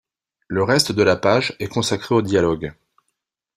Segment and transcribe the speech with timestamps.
[0.47, 2.73] Le reste de la page est consacré au dialogue.